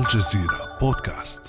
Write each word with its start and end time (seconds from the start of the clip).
الجزيرة 0.00 0.78
بودكاست. 0.80 1.42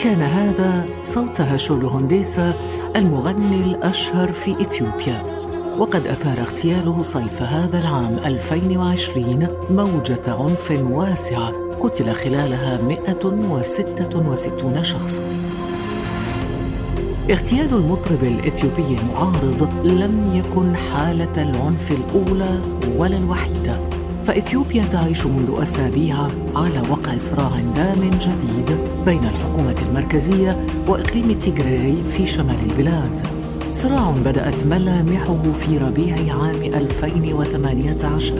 كان 0.00 0.22
هذا 0.22 0.86
صوت 1.02 1.40
هاشولو 1.40 1.88
هونديسا 1.88 2.54
المغني 2.96 3.56
الأشهر 3.56 4.32
في 4.32 4.52
إثيوبيا. 4.52 5.22
وقد 5.78 6.06
أثار 6.06 6.40
اغتياله 6.40 7.02
صيف 7.02 7.42
هذا 7.42 7.78
العام 7.78 8.18
2020 8.18 9.48
موجة 9.70 10.22
عنف 10.26 10.70
واسعة. 10.70 11.65
قتل 11.86 12.12
خلالها 12.12 12.82
166 12.82 14.82
شخصاً. 14.82 15.22
اغتيال 17.30 17.74
المطرب 17.74 18.24
الإثيوبي 18.24 18.98
المعارض 18.98 19.68
لم 19.84 20.34
يكن 20.34 20.76
حالة 20.76 21.42
العنف 21.42 21.92
الأولى 21.92 22.60
ولا 22.98 23.16
الوحيدة. 23.16 23.76
فإثيوبيا 24.24 24.84
تعيش 24.84 25.26
منذ 25.26 25.62
أسابيع 25.62 26.16
على 26.56 26.80
وقع 26.90 27.16
صراع 27.16 27.60
دام 27.76 28.10
جديد 28.10 28.78
بين 29.06 29.24
الحكومة 29.24 29.82
المركزية 29.88 30.66
وإقليم 30.88 31.32
تيغراي 31.32 31.96
في 32.04 32.26
شمال 32.26 32.70
البلاد. 32.70 33.26
صراع 33.70 34.10
بدأت 34.10 34.64
ملامحه 34.64 35.42
في 35.42 35.78
ربيع 35.78 36.34
عام 36.34 36.62
2018 36.62 38.34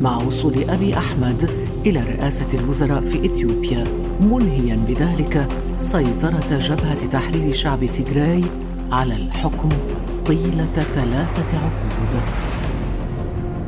مع 0.00 0.16
وصول 0.16 0.70
أبي 0.70 0.98
أحمد 0.98 1.65
إلى 1.86 2.00
رئاسة 2.00 2.58
الوزراء 2.58 3.00
في 3.00 3.26
إثيوبيا 3.26 3.84
منهيا 4.20 4.76
بذلك 4.88 5.48
سيطرة 5.76 6.58
جبهة 6.58 7.06
تحرير 7.06 7.52
شعب 7.52 7.84
تيغراي 7.84 8.44
على 8.92 9.16
الحكم 9.16 9.68
طيلة 10.26 10.66
ثلاثة 10.74 11.58
عقود 11.58 12.22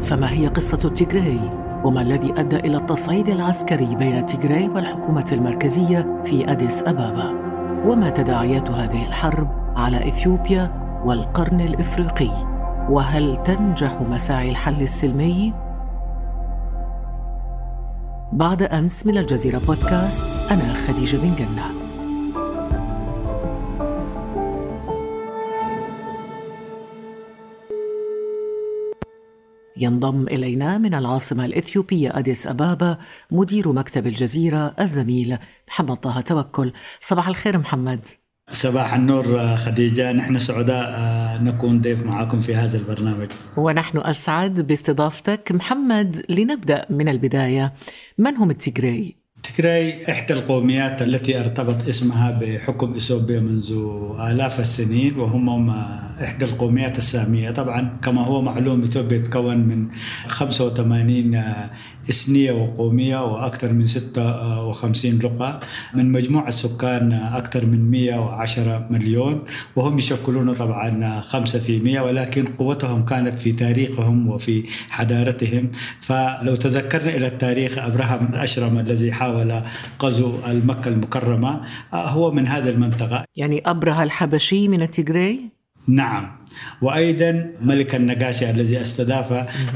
فما 0.00 0.32
هي 0.32 0.46
قصة 0.46 0.76
تيغراي؟ 0.76 1.40
وما 1.84 2.02
الذي 2.02 2.32
أدى 2.36 2.56
إلى 2.56 2.76
التصعيد 2.76 3.28
العسكري 3.28 3.94
بين 3.94 4.26
تيغراي 4.26 4.68
والحكومة 4.68 5.26
المركزية 5.32 6.22
في 6.24 6.52
أديس 6.52 6.82
أبابا؟ 6.82 7.30
وما 7.86 8.10
تداعيات 8.10 8.70
هذه 8.70 9.06
الحرب 9.06 9.48
على 9.76 10.08
إثيوبيا 10.08 10.72
والقرن 11.04 11.60
الإفريقي؟ 11.60 12.30
وهل 12.90 13.42
تنجح 13.44 14.02
مساعي 14.02 14.50
الحل 14.50 14.82
السلمي؟ 14.82 15.67
بعد 18.32 18.62
أمس 18.62 19.06
من 19.06 19.18
الجزيرة 19.18 19.58
بودكاست 19.58 20.50
أنا 20.50 20.74
خديجة 20.74 21.16
بن 21.16 21.34
جنة. 21.36 21.88
ينضم 29.76 30.22
إلينا 30.28 30.78
من 30.78 30.94
العاصمة 30.94 31.44
الإثيوبية 31.44 32.18
أديس 32.18 32.46
أبابا 32.46 32.98
مدير 33.30 33.72
مكتب 33.72 34.06
الجزيرة 34.06 34.74
الزميل 34.80 35.38
محمد 35.68 35.96
طه 35.96 36.20
توكل. 36.20 36.72
صباح 37.00 37.28
الخير 37.28 37.58
محمد. 37.58 38.04
صباح 38.50 38.94
النور 38.94 39.56
خديجة. 39.56 40.12
نحن 40.12 40.38
سعداء 40.38 40.88
نكون 41.42 41.80
ضيف 41.80 42.06
معكم 42.06 42.40
في 42.40 42.54
هذا 42.54 42.78
البرنامج. 42.78 43.28
ونحن 43.56 43.98
أسعد 43.98 44.60
باستضافتك 44.60 45.52
محمد 45.52 46.22
لنبدأ 46.28 46.86
من 46.90 47.08
البداية. 47.08 47.74
من 48.18 48.36
هم 48.36 48.50
التيغراي؟ 48.50 49.14
تيغراي 49.42 50.10
إحدى 50.10 50.34
القوميات 50.34 51.02
التي 51.02 51.40
ارتبط 51.40 51.88
اسمها 51.88 52.30
بحكم 52.30 52.94
إثيوبيا 52.94 53.40
منذ 53.40 53.72
آلاف 54.20 54.60
السنين 54.60 55.18
وهم 55.18 55.70
إحدى 56.22 56.44
القوميات 56.44 56.98
السامية. 56.98 57.50
طبعا 57.50 57.98
كما 58.02 58.24
هو 58.24 58.42
معلوم 58.42 58.82
إثيوبيا 58.82 59.18
تتكون 59.18 59.58
من 59.58 59.88
85 60.26 61.42
إثنية 62.10 62.52
وقومية 62.52 63.24
وأكثر 63.24 63.72
من 63.72 63.84
56 63.84 65.18
لغة 65.18 65.60
من 65.94 66.12
مجموع 66.12 66.48
السكان 66.48 67.12
أكثر 67.12 67.66
من 67.66 67.90
110 67.90 68.86
مليون 68.90 69.42
وهم 69.76 69.98
يشكلون 69.98 70.54
طبعا 70.54 71.20
5% 71.20 72.00
ولكن 72.00 72.44
قوتهم 72.44 73.04
كانت 73.04 73.38
في 73.38 73.52
تاريخهم 73.52 74.28
وفي 74.28 74.64
حضارتهم. 74.88 75.70
فلو 76.00 76.54
تذكرنا 76.54 77.16
إلى 77.16 77.26
التاريخ 77.26 77.78
أبراهام 77.78 78.28
الأشرم 78.32 78.78
الذي 78.78 79.12
حاول 79.12 79.62
غزو 80.02 80.38
المكة 80.46 80.88
المكرمة 80.88 81.60
هو 81.92 82.30
من 82.30 82.46
هذه 82.46 82.68
المنطقة. 82.68 83.24
يعني 83.36 83.62
أبرهة 83.66 84.02
الحبشي 84.02 84.68
من 84.68 84.82
التيغراي؟ 84.82 85.57
نعم. 85.88 86.38
وأيضا 86.82 87.50
ملك 87.60 87.94
النقاشي 87.94 88.50
الذي 88.50 88.82
استضاف 88.82 89.32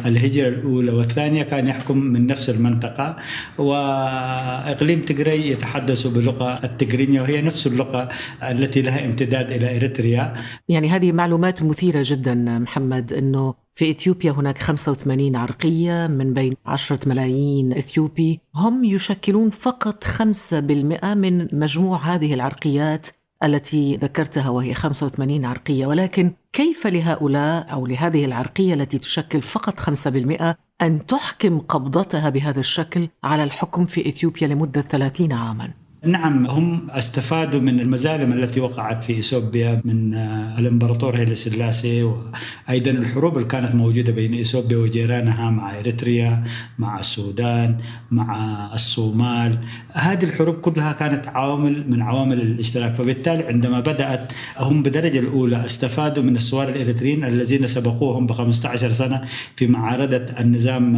الهجرة 0.06 0.48
الأولى 0.48 0.92
والثانية 0.92 1.42
كان 1.42 1.66
يحكم 1.66 1.98
من 1.98 2.26
نفس 2.26 2.50
المنطقة 2.50 3.16
وإقليم 3.58 5.00
تجري 5.00 5.50
يتحدث 5.50 6.06
باللغة 6.06 6.64
التجرينية 6.64 7.20
وهي 7.20 7.42
نفس 7.42 7.66
اللغة 7.66 8.08
التي 8.42 8.82
لها 8.82 9.04
امتداد 9.04 9.52
إلى 9.52 9.76
إريتريا. 9.76 10.34
يعني 10.68 10.88
هذه 10.88 11.12
معلومات 11.12 11.62
مثيرة 11.62 12.02
جدا 12.06 12.34
محمد 12.34 13.12
إنه 13.12 13.54
في 13.74 13.90
إثيوبيا 13.90 14.32
هناك 14.32 14.58
85 14.58 15.36
عرقية 15.36 16.06
من 16.06 16.34
بين 16.34 16.54
10 16.66 16.98
ملايين 17.06 17.72
إثيوبي. 17.72 18.40
هم 18.54 18.84
يشكلون 18.84 19.50
فقط 19.50 20.04
5% 20.04 21.14
من 21.14 21.48
مجموع 21.52 22.14
هذه 22.14 22.34
العرقيات. 22.34 23.08
التي 23.44 23.96
ذكرتها 23.96 24.48
وهي 24.48 24.74
85 24.74 25.44
عرقية 25.44 25.86
ولكن 25.86 26.32
كيف 26.52 26.86
لهؤلاء 26.86 27.72
أو 27.72 27.86
لهذه 27.86 28.24
العرقية 28.24 28.74
التي 28.74 28.98
تشكل 28.98 29.42
فقط 29.42 29.80
5% 29.80 30.54
أن 30.82 31.06
تحكم 31.06 31.58
قبضتها 31.58 32.30
بهذا 32.30 32.60
الشكل 32.60 33.08
على 33.24 33.44
الحكم 33.44 33.84
في 33.86 34.08
إثيوبيا 34.08 34.46
لمدة 34.46 34.82
30 34.82 35.32
عاماً؟ 35.32 35.81
نعم 36.06 36.46
هم 36.46 36.90
استفادوا 36.90 37.60
من 37.60 37.80
المزالم 37.80 38.32
التي 38.32 38.60
وقعت 38.60 39.04
في 39.04 39.18
إثيوبيا 39.18 39.80
من 39.84 40.14
الإمبراطور 40.58 41.16
هيلي 41.16 41.34
سلاسي 41.34 42.02
وأيضا 42.02 42.90
الحروب 42.90 43.36
اللي 43.36 43.48
كانت 43.48 43.74
موجودة 43.74 44.12
بين 44.12 44.40
إثيوبيا 44.40 44.76
وجيرانها 44.76 45.50
مع 45.50 45.78
إريتريا 45.78 46.44
مع 46.78 47.00
السودان 47.00 47.76
مع 48.10 48.36
الصومال. 48.74 49.58
هذه 49.92 50.24
الحروب 50.24 50.54
كلها 50.54 50.92
كانت 50.92 51.28
عوامل 51.28 51.90
من 51.90 52.02
عوامل 52.02 52.40
الاشتراك. 52.40 52.94
فبالتالي 52.94 53.46
عندما 53.46 53.80
بدأت 53.80 54.32
هم 54.58 54.82
بالدرجه 54.82 55.18
الأولى 55.18 55.64
استفادوا 55.64 56.22
من 56.22 56.36
الثوار 56.36 56.68
الإريتريين 56.68 57.24
الذين 57.24 57.66
سبقوهم 57.66 58.26
ب 58.26 58.32
15 58.32 58.92
سنة 58.92 59.24
في 59.56 59.66
معارضة 59.66 60.26
النظام 60.40 60.96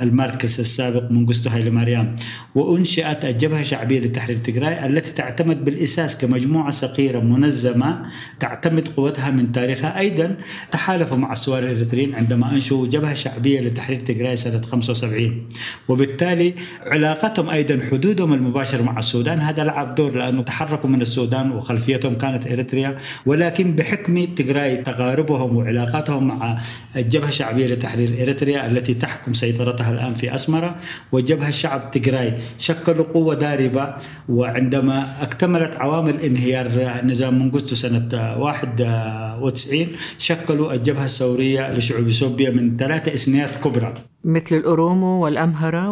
الماركسي 0.00 0.60
السابق 0.60 1.10
منغستو 1.10 1.50
هايلي 1.50 1.70
مريم 1.70 2.16
وأنشئت 2.54 3.24
الجبهة 3.24 3.60
الشعبية 3.60 4.00
لتحرير 4.00 4.36
تجراي 4.36 4.86
التي 4.86 5.12
تعتمد 5.12 5.64
بالأساس 5.64 6.16
كمجموعة 6.16 6.70
صغيرة 6.70 7.20
منظمة 7.20 8.02
تعتمد 8.40 8.88
قوتها 8.88 9.30
من 9.30 9.52
تاريخها. 9.52 9.98
أيضا 9.98 10.36
تحالفوا 10.72 11.16
مع 11.16 11.32
الثوار 11.32 11.62
الإريتريين 11.62 12.14
عندما 12.14 12.52
أنشئوا 12.52 12.86
جبهة 12.86 13.14
شعبية 13.14 13.60
لتحرير 13.60 14.00
تجراي 14.00 14.36
سنة 14.36 14.60
75 14.60 15.48
وبالتالي 15.88 16.54
علاقتهم 16.86 17.50
أيضا 17.50 17.80
حدودهم 17.90 18.32
المباشر 18.32 18.82
مع 18.82 18.98
السودان. 18.98 19.40
هذا 19.40 19.64
لعب 19.64 19.94
دور 19.94 20.18
لأنه 20.18 20.42
تحركوا 20.42 20.90
من 20.90 21.02
السودان 21.02 21.50
وخلفيتهم 21.50 22.14
كانت 22.14 22.46
إريتريا. 22.46 22.98
ولكن 23.26 23.76
بحكم 23.76 24.24
تجراي 24.24 24.76
تقاربهم 24.76 25.56
وعلاقاتهم 25.56 26.28
مع 26.28 26.58
الجبهة 26.96 27.28
الشعبية 27.28 27.66
لتحرير 27.66 28.22
إريتريا 28.22 28.66
التي 28.66 28.94
تحكم 28.94 29.34
سيطرتها 29.34 29.87
الآن 29.90 30.12
في 30.14 30.34
أسمرة 30.34 30.76
والجبهه 31.12 31.48
الشعب 31.48 31.90
تجراي 31.90 32.34
شكلوا 32.58 33.04
قوة 33.04 33.34
داربة 33.34 33.94
وعندما 34.28 35.22
اكتملت 35.22 35.76
عوامل 35.76 36.20
انهيار 36.20 36.68
نظام 37.04 37.38
منغستو 37.38 37.74
سنة 37.74 38.08
91 38.38 39.86
شكلوا 40.18 40.72
الجبهة 40.72 41.04
الثورية 41.04 41.76
لشعوب 41.76 42.06
اثيوبيا 42.08 42.50
من 42.50 42.76
ثلاثة 42.76 43.12
إثنيات 43.14 43.56
كبرى. 43.64 43.94
مثل 44.24 44.56
الأورومو 44.56 45.24
والأمهرة 45.24 45.90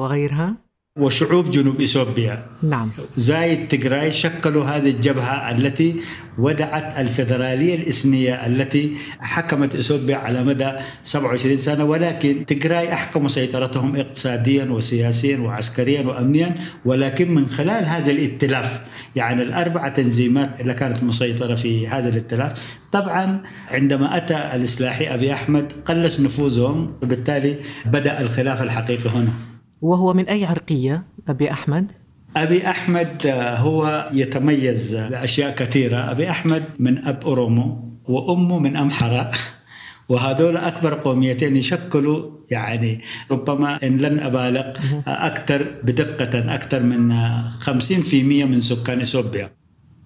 وغيرها؟ 0.00 0.67
وشعوب 0.98 1.50
جنوب 1.50 1.80
إثيوبيا. 1.80 2.46
نعم. 2.62 2.90
زايد 3.16 3.68
تجراي 3.68 4.10
شكلوا 4.10 4.64
هذه 4.64 4.90
الجبهة 4.90 5.50
التي 5.50 5.96
ودعت 6.38 6.98
الفيدرالية 6.98 7.74
الإثنية 7.74 8.46
التي 8.46 8.94
حكمت 9.20 9.74
إثيوبيا 9.74 10.16
على 10.16 10.42
مدى 10.44 10.72
27 11.02 11.56
سنة 11.56 11.84
ولكن 11.84 12.46
تجراي 12.46 12.92
احكموا 12.92 13.28
سيطرتهم 13.28 13.96
اقتصاديا 13.96 14.64
وسياسيا 14.64 15.38
وعسكريا 15.38 16.02
وامنيا 16.06 16.54
ولكن 16.84 17.34
من 17.34 17.46
خلال 17.46 17.84
هذا 17.84 18.10
الائتلاف 18.10 18.80
يعني 19.16 19.42
الأربع 19.42 19.88
تنظيمات 19.88 20.60
اللي 20.60 20.74
كانت 20.74 21.02
مسيطرة 21.02 21.54
في 21.54 21.88
هذا 21.88 22.08
الائتلاف. 22.08 22.76
طبعا 22.92 23.40
عندما 23.70 24.16
أتى 24.16 24.50
الإصلاحي 24.54 25.14
أبي 25.14 25.32
أحمد 25.32 25.72
قلص 25.84 26.20
نفوذهم 26.20 26.92
وبالتالي 27.02 27.56
بدأ 27.86 28.20
الخلاف 28.20 28.62
الحقيقي 28.62 29.10
هنا. 29.10 29.47
وهو 29.80 30.14
من 30.14 30.28
أي 30.28 30.44
عرقية 30.44 31.04
أبي 31.28 31.50
أحمد؟ 31.50 31.92
أبي 32.36 32.70
أحمد 32.70 33.26
آه، 33.26 33.56
هو 33.56 34.08
يتميز 34.12 34.96
بأشياء 34.96 35.54
كثيرة. 35.54 36.10
أبي 36.10 36.30
أحمد 36.30 36.64
من 36.78 37.06
أب 37.06 37.24
أورومو 37.24 37.88
وأمه 38.08 38.58
من 38.58 38.76
أمحرة 38.76 39.30
وهذول 40.10 40.56
أكبر 40.56 40.94
قوميتين 40.94 41.56
يشكلوا 41.56 42.30
يعني 42.50 43.00
ربما 43.30 43.82
إن 43.82 43.98
لن 43.98 44.20
أبالغ 44.20 44.66
أكثر 45.06 45.66
بدقة 45.82 46.54
أكثر 46.54 46.82
من 46.82 47.12
50% 47.60 48.14
من 48.24 48.60
سكان 48.60 49.00
إثيوبيا. 49.00 49.50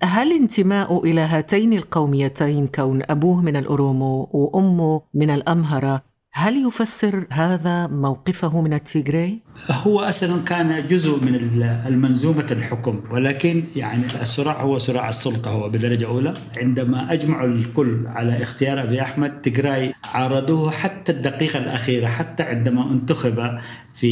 هل 0.02 0.32
انتماء 0.32 1.04
إلى 1.04 1.20
هاتين 1.20 1.72
القوميتين 1.72 2.66
كون 2.66 3.02
أبوه 3.10 3.42
من 3.42 3.56
الأورومو 3.56 4.28
وأمه 4.32 5.02
من 5.14 5.30
الأمهرة 5.30 6.11
هل 6.34 6.66
يفسر 6.66 7.26
هذا 7.30 7.86
موقفه 7.86 8.60
من 8.60 8.72
التيغراي؟ 8.72 9.38
هو 9.70 10.00
أصلا 10.00 10.42
كان 10.44 10.88
جزء 10.88 11.20
من 11.20 11.34
المنظومة 11.62 12.46
الحكم 12.50 13.02
ولكن 13.10 13.64
يعني 13.76 14.04
الصراع 14.20 14.62
هو 14.62 14.78
صراع 14.78 15.08
السلطة 15.08 15.50
هو 15.50 15.68
بدرجة 15.68 16.06
أولى 16.06 16.34
عندما 16.56 17.12
اجمعوا 17.12 17.48
الكل 17.48 18.06
على 18.06 18.42
اختيار 18.42 18.82
أبي 18.82 19.02
أحمد 19.02 19.40
تيغراي 19.40 19.94
عارضوه 20.04 20.70
حتى 20.70 21.12
الدقيقة 21.12 21.58
الأخيرة 21.58 22.06
حتى 22.06 22.42
عندما 22.42 22.92
انتخب 22.92 23.58
في 23.94 24.08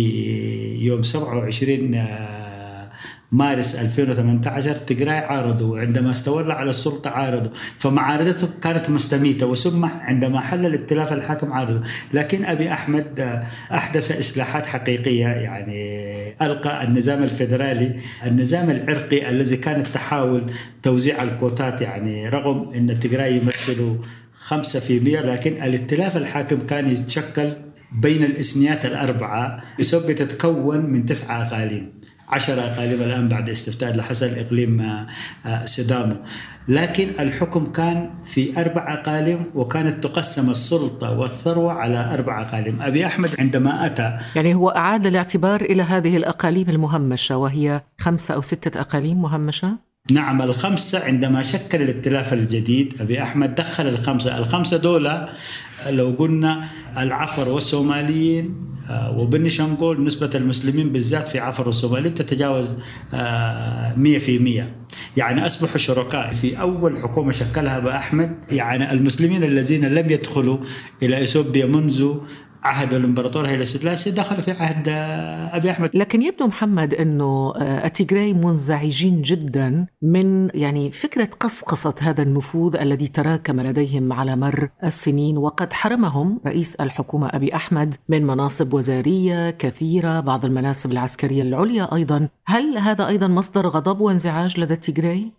يوم 0.85 1.03
27 1.03 1.95
مارس 3.33 3.75
2018 3.75 4.77
تجراي 4.77 5.17
عارضوا 5.19 5.79
عندما 5.81 6.11
استولى 6.11 6.53
على 6.53 6.71
السلطة 6.71 7.11
عارضوا 7.11 7.51
فمعارضته 7.79 8.49
كانت 8.63 8.91
مستميتة 8.91 9.47
وثم 9.47 9.85
عندما 9.85 10.41
حل 10.41 10.67
الائتلاف 10.67 11.13
الحاكم 11.13 11.53
عارضوا 11.53 11.81
لكن 12.15 12.45
أبي 12.45 12.73
أحمد 12.73 13.41
أحدث 13.73 14.19
إصلاحات 14.19 14.67
حقيقية 14.67 15.27
يعني 15.27 16.01
ألقى 16.43 16.85
النظام 16.85 17.23
الفيدرالي 17.23 17.97
النظام 18.27 18.71
العرقي 18.71 19.31
الذي 19.31 19.57
كانت 19.57 19.87
تحاول 19.87 20.53
توزيع 20.83 21.23
الكوتات 21.23 21.81
يعني 21.81 22.29
رغم 22.29 22.71
أن 22.75 23.01
تجراي 23.01 23.37
يمثلوا 23.37 23.97
5% 24.49 24.55
لكن 25.01 25.53
الائتلاف 25.53 26.17
الحاكم 26.17 26.59
كان 26.59 26.89
يتشكل 26.89 27.51
بين 27.93 28.25
الإثنيات 28.25 28.87
الأربعة 28.87 29.63
يسبب 29.79 30.13
تتكون 30.13 30.81
من 30.87 31.07
تسعة 31.07 31.43
أقاليم. 31.43 31.93
عشرة 32.33 32.61
أقاليم 32.61 33.01
الآن 33.03 33.29
بعد 33.29 33.49
استفتاء 33.49 34.01
حصل 34.01 34.27
إقليم 34.27 34.81
آه، 34.81 35.07
آه، 35.47 35.65
سدامو. 35.65 36.17
لكن 36.69 37.09
الحكم 37.21 37.67
كان 37.67 38.11
في 38.25 38.61
أربع 38.61 38.95
أقاليم 38.95 39.45
وكانت 39.55 40.05
تقسم 40.05 40.51
السلطة 40.51 41.19
والثروة 41.19 41.73
على 41.73 42.15
أربع 42.15 42.43
أقاليم. 42.43 42.79
أبي 42.83 43.07
أحمد 43.07 43.31
عندما 43.39 43.87
أتى 43.87 44.19
يعني 44.37 44.55
هو 44.55 44.69
أعاد 44.69 45.07
الاعتبار 45.07 45.61
إلى 45.61 45.83
هذه 45.83 46.17
الأقاليم 46.17 46.69
المهمشة 46.69 47.37
وهي 47.37 47.81
خمسة 47.99 48.35
أو 48.35 48.41
ستة 48.41 48.81
أقاليم 48.81 49.23
مهمشة؟ 49.23 49.91
نعم 50.13 50.43
الخمسة 50.43 51.05
عندما 51.05 51.43
شكل 51.43 51.83
الائتلاف 51.83 52.33
الجديد 52.33 52.95
أبي 53.01 53.23
أحمد 53.23 53.55
دخل 53.55 53.89
الخمسة. 53.89 54.39
الخمسة 54.39 54.77
دولة 54.77 55.29
لو 55.89 56.15
قلنا 56.19 56.69
العفر 56.99 57.49
والصوماليين 57.49 58.71
آه، 58.91 59.19
وبنشانغول 59.19 60.05
نسبة 60.05 60.31
المسلمين 60.35 60.93
بالذات 60.93 61.29
في 61.29 61.39
عفر 61.39 61.69
الصوماليين 61.69 62.15
تتجاوز 62.15 62.75
100% 62.75 62.75
آه، 63.15 64.67
يعني 65.17 65.47
أصبحوا 65.47 65.77
شركاء. 65.77 66.35
في 66.35 66.61
أول 66.61 66.99
حكومة 66.99 67.33
شكلها 67.33 67.79
بأحمد 67.79 68.37
يعني 68.51 68.93
المسلمين 68.93 69.45
الذين 69.45 69.85
لم 69.85 70.11
يدخلوا 70.11 70.59
إلى 71.03 71.23
إثيوبيا 71.23 71.67
منذ 71.67 72.15
عهد 72.63 72.95
الامبراطور 72.95 73.47
هيلا 73.47 73.65
سلاسي 73.65 74.11
دخل 74.11 74.43
في 74.43 74.51
عهد 74.51 74.89
أبي 75.55 75.71
أحمد. 75.71 75.91
لكن 75.95 76.23
يبدو 76.23 76.47
محمد 76.47 76.95
إنه 76.95 77.53
آه، 77.57 77.87
التيغراي 77.87 78.35
منزعجين 78.35 79.23
جدا 79.23 79.87
من 80.03 80.49
يعني 80.55 80.93
فكرة 80.93 81.29
قصقصة 81.41 81.95
هذا 82.01 82.23
النفوذ 82.23 82.77
الذي 82.77 83.09
تراكم 83.09 83.61
لديهم 83.61 84.13
على 84.13 84.37
مر 84.37 84.69
السنين 84.85 85.39
وقد 85.39 85.73
حرمهم 85.73 86.41
رئيس 86.47 86.75
الحكومة 86.75 87.29
أبي 87.29 87.55
أحمد 87.55 87.95
من 88.09 88.27
مناصب 88.27 88.75
وزارية 88.75 89.51
كثيرة 89.51 90.21
بعض 90.21 90.45
المناصب 90.45 90.93
العسكرية 90.93 91.43
العليا 91.43 91.95
أيضا. 91.95 92.29
هل 92.47 92.79
هذا 92.79 93.07
أيضا 93.07 93.27
مصدر 93.27 93.69
غضب 93.69 94.01
وانزعاج 94.01 94.61
لدى 94.61 94.75
التيغراي؟ 94.75 95.33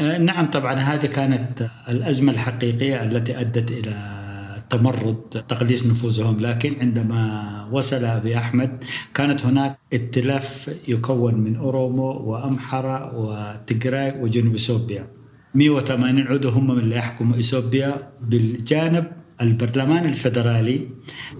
آه، 0.00 0.18
نعم 0.18 0.50
طبعا 0.50 0.74
هذه 0.74 1.06
كانت 1.06 1.70
الأزمة 1.88 2.32
الحقيقية 2.32 3.04
التي 3.04 3.40
أدت 3.40 3.70
إلى 3.70 4.20
تمرد 4.70 5.16
تقديس 5.48 5.86
نفوذهم 5.86 6.40
لكن 6.40 6.80
عندما 6.80 7.68
وصل 7.72 8.04
أبي 8.04 8.36
أحمد 8.38 8.84
كانت 9.14 9.44
هناك 9.46 9.78
ائتلاف 9.92 10.70
يكون 10.88 11.34
من 11.34 11.56
أورومو 11.56 12.10
وأمحرة 12.10 13.16
وتجراي 13.16 14.20
وجنوب 14.20 14.54
إثيوبيا. 14.54 15.08
180 15.54 16.20
عضو 16.20 16.48
هم 16.48 16.70
من 16.70 16.78
اللي 16.78 16.96
يحكموا 16.96 17.38
إثيوبيا 17.38 18.12
بالجانب 18.22 19.06
البرلمان 19.40 20.04
الفدرالي 20.08 20.88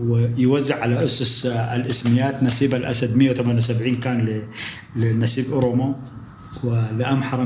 ويوزع 0.01 0.83
على 0.83 1.05
أسس 1.05 1.47
الإسميات 1.47 2.43
نسيب 2.43 2.75
الأسد. 2.75 3.17
178 3.17 3.97
كان 3.97 4.43
لنسيب 4.97 5.53
أورومو 5.53 5.95
ولأمحرة 6.65 7.45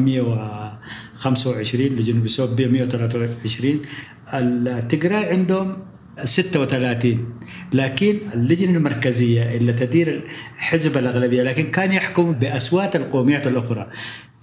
125 1.14 1.86
لجنوب 1.86 2.24
إثيوبيا 2.24 2.66
123 2.66 3.80
التجراي 4.34 5.24
عندهم 5.24 5.76
36 6.24 7.34
لكن 7.72 8.18
اللجنة 8.34 8.76
المركزية 8.76 9.56
اللي 9.56 9.72
تدير 9.72 10.24
حزب 10.56 10.98
الأغلبية 10.98 11.42
لكن 11.42 11.70
كان 11.70 11.92
يحكم 11.92 12.32
بأصوات 12.32 12.96
القوميات 12.96 13.46
الأخرى. 13.46 13.90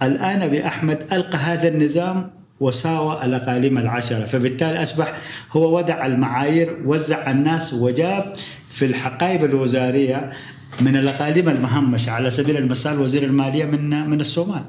الآن 0.02 0.42
أبي 0.42 0.66
أحمد 0.66 1.02
ألقى 1.12 1.38
هذا 1.38 1.68
النظام 1.68 2.30
وساوى 2.60 3.24
الأقاليم 3.24 3.78
العشرة. 3.78 4.24
فبالتالي 4.24 4.82
أصبح 4.82 5.14
هو 5.52 5.76
وضع 5.76 6.06
المعايير 6.06 6.82
وزع 6.86 7.30
الناس 7.30 7.74
وجاب 7.74 8.32
في 8.68 8.84
الحقائب 8.84 9.44
الوزارية 9.44 10.32
من 10.80 10.96
الأقاليم 10.96 11.48
المهمشة 11.48 12.10
على 12.10 12.30
سبيل 12.30 12.56
المثال 12.56 13.00
وزير 13.00 13.22
المالية 13.22 13.64
من 13.64 14.10
من 14.10 14.20
الصومال. 14.20 14.62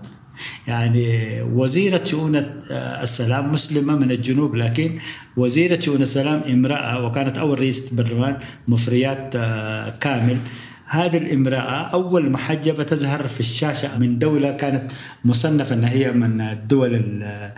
يعني 0.68 1.42
وزيرة 1.42 2.04
شؤون 2.04 2.36
السلام 2.72 3.52
مسلمة 3.52 3.96
من 3.96 4.12
الجنوب 4.12 4.56
لكن 4.56 5.00
وزيرة 5.38 5.80
شؤون 5.80 6.02
السلام 6.02 6.42
امرأة 6.52 7.06
وكانت 7.06 7.38
أول 7.38 7.60
رئيسة 7.60 7.96
برلمان 7.96 8.38
مفريات 8.68 9.36
آه، 9.36 9.90
كامل. 9.90 10.38
هذه 10.86 11.18
الامرأة 11.18 11.90
أول 11.94 12.30
محجبة 12.30 12.84
تظهر 12.84 13.28
في 13.28 13.40
الشاشة 13.40 13.98
من 13.98 14.20
دولة 14.20 14.52
كانت 14.52 14.92
مصنفة 15.26 15.76
أنها 15.76 15.90
هي 15.90 16.12
من 16.12 16.42
الدول 16.42 17.24
آه، 17.24 17.54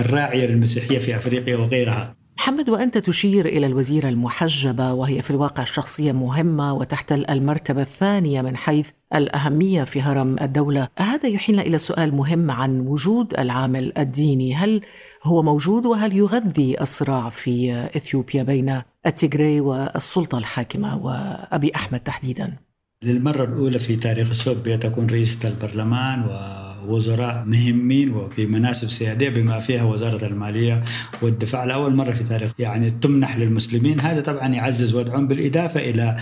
الراعية 0.00 0.46
للمسيحية 0.46 0.98
في 0.98 1.16
أفريقيا 1.16 1.56
وغيرها. 1.56 2.25
محمد 2.38 2.68
وأنت 2.68 2.98
تشير 2.98 3.46
إلى 3.46 3.66
الوزيره 3.66 4.08
المحجبه 4.08 4.92
وهي 4.92 5.22
في 5.22 5.30
الواقع 5.30 5.64
شخصية 5.64 6.12
مهمة 6.12 6.74
وتحتل 6.74 7.24
المرتبة 7.30 7.82
الثانية 7.82 8.42
من 8.42 8.56
حيث 8.56 8.88
الأهمية 9.14 9.84
في 9.84 10.02
هرم 10.02 10.36
الدولة، 10.42 10.88
هذا 10.98 11.28
يحيلنا 11.28 11.62
إلى 11.62 11.78
سؤال 11.78 12.14
مهم 12.14 12.50
عن 12.50 12.80
وجود 12.80 13.34
العامل 13.38 13.92
الديني، 13.98 14.54
هل 14.54 14.80
هو 15.22 15.42
موجود 15.42 15.86
وهل 15.86 16.16
يغذي 16.16 16.80
الصراع 16.80 17.28
في 17.28 17.72
إثيوبيا 17.96 18.42
بين 18.42 18.82
التيغراي 19.06 19.60
والسلطة 19.60 20.38
الحاكمة 20.38 20.96
وأبي 20.96 21.72
أحمد 21.74 22.00
تحديدا؟ 22.00 22.56
للمرة 23.02 23.44
الأولى 23.44 23.78
في 23.78 23.96
تاريخ 23.96 24.30
إثيوبيا 24.30 24.76
تكون 24.76 25.06
رئيسة 25.06 25.48
البرلمان 25.48 26.22
و 26.22 26.65
وزراء 26.88 27.44
مهمين 27.46 28.10
وفي 28.10 28.46
مناصب 28.46 28.90
سيادية 28.90 29.28
بما 29.28 29.58
فيها 29.58 29.82
وزارة 29.82 30.26
المالية 30.26 30.82
والدفاع. 31.22 31.64
لأول 31.64 31.94
مرة 31.94 32.12
في 32.12 32.24
تاريخ 32.24 32.52
يعني 32.58 32.90
تمنح 32.90 33.36
للمسلمين. 33.38 34.00
هذا 34.00 34.20
طبعا 34.20 34.48
يعزز 34.48 34.94
وضعهم 34.94 35.28
بالإضافة 35.28 35.80
إلى 35.80 36.16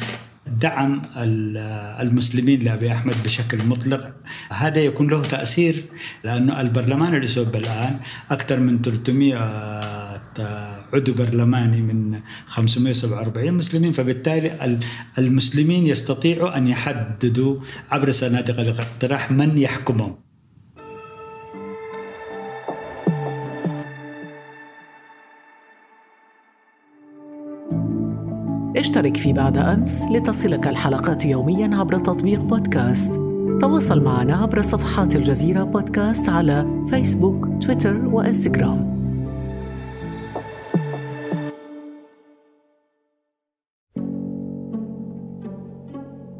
دعم 0.60 1.02
المسلمين 2.00 2.60
لأبي 2.60 2.92
أحمد 2.92 3.14
بشكل 3.24 3.66
مطلق. 3.66 4.12
هذا 4.50 4.80
يكون 4.80 5.08
له 5.08 5.22
تأثير 5.22 5.84
لأنه 6.24 6.60
البرلمان 6.60 7.14
الإثيوبي 7.14 7.58
الآن 7.58 7.96
أكثر 8.30 8.60
من 8.60 8.82
300 8.82 9.34
عضو 10.94 11.12
برلماني 11.12 11.82
من 11.82 12.20
547 12.46 13.54
مسلمين. 13.54 13.92
فبالتالي 13.92 14.78
المسلمين 15.18 15.86
يستطيعوا 15.86 16.56
أن 16.56 16.68
يحددوا 16.68 17.60
عبر 17.90 18.10
صناديق 18.10 18.60
الاقتراح 18.60 19.30
من 19.30 19.58
يحكمهم. 19.58 20.16
اشترك 28.84 29.16
في 29.16 29.32
بعد 29.32 29.56
أمس 29.56 30.04
لتصلك 30.10 30.68
الحلقات 30.68 31.24
يوميا 31.24 31.76
عبر 31.76 31.98
تطبيق 31.98 32.42
بودكاست. 32.42 33.14
تواصل 33.60 34.04
معنا 34.04 34.36
عبر 34.36 34.62
صفحات 34.62 35.16
الجزيرة 35.16 35.62
بودكاست 35.62 36.28
على 36.28 36.84
فيسبوك 36.86 37.48
تويتر 37.62 38.06
وإنستغرام. 38.06 38.94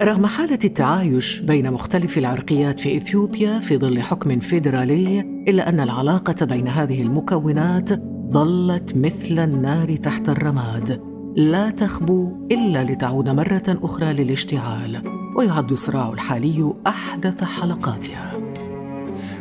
رغم 0.02 0.26
حالة 0.26 0.58
التعايش 0.64 1.40
بين 1.40 1.70
مختلف 1.70 2.18
العرقيات 2.18 2.80
في 2.80 2.96
إثيوبيا 2.96 3.58
في 3.58 3.78
ظل 3.78 4.02
حكم 4.02 4.38
فيدرالي 4.38 5.20
إلا 5.20 5.68
أن 5.68 5.80
العلاقة 5.80 6.46
بين 6.46 6.68
هذه 6.68 7.02
المكونات 7.02 7.90
ظلت 8.30 8.96
مثل 8.96 9.38
النار 9.38 9.96
تحت 9.96 10.28
الرماد. 10.28 11.13
لا 11.36 11.70
تخبو 11.70 12.46
إلا 12.50 12.84
لتعود 12.84 13.28
مرة 13.28 13.62
أخرى 13.68 14.12
للاشتعال 14.12 15.02
ويعد 15.36 15.72
الصراع 15.72 16.12
الحالي 16.12 16.74
أحدث 16.86 17.44
حلقاتها 17.44 18.32